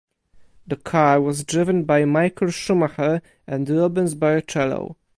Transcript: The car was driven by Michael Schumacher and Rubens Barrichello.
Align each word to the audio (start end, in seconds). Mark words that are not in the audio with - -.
The 0.65 0.77
car 0.77 1.21
was 1.21 1.43
driven 1.43 1.83
by 1.83 2.05
Michael 2.05 2.49
Schumacher 2.49 3.21
and 3.45 3.69
Rubens 3.69 4.15
Barrichello. 4.15 4.95